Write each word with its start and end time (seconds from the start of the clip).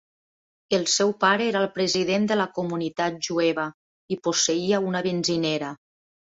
El 0.77 0.87
seu 0.93 1.11
pare 1.23 1.45
era 1.49 1.61
el 1.65 1.67
president 1.75 2.25
de 2.33 2.39
la 2.41 2.49
comunitat 2.57 3.21
jueva 3.29 3.69
i 4.17 4.21
posseïa 4.25 4.83
una 4.91 5.07
benzinera. 5.13 5.75